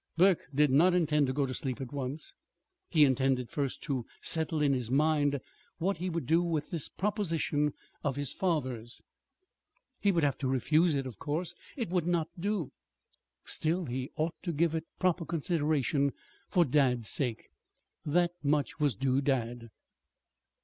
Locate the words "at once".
1.79-2.33